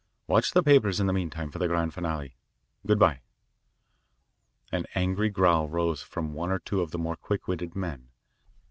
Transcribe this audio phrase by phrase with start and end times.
[0.25, 2.35] Watch the papers in the meantime for the grand finale.
[2.87, 3.21] Good bye."
[4.71, 8.09] An angry growl rose from one or two of the more quick witted men.